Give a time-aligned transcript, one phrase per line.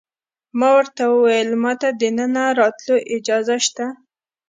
[0.59, 3.85] ما ورته وویل: ما ته د دننه راتلو اجازه شته؟